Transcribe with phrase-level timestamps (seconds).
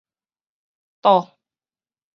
[1.03, 1.11] 嶋